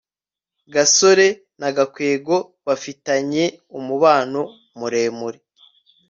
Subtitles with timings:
[0.73, 1.27] gasore
[1.59, 3.43] na gakwego bafitanye
[3.77, 4.41] umubano
[4.79, 5.39] muremure